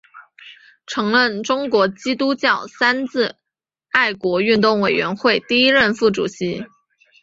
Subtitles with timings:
[0.87, 3.35] 曾任中国基督教三自
[3.91, 6.65] 爱国运动委员会第一届副主席。